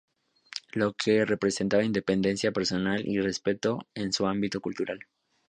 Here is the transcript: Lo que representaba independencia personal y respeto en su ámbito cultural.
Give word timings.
Lo 0.71 0.93
que 0.93 1.25
representaba 1.25 1.83
independencia 1.83 2.51
personal 2.51 3.07
y 3.07 3.19
respeto 3.21 3.77
en 3.93 4.11
su 4.11 4.25
ámbito 4.25 4.59
cultural. 4.59 5.01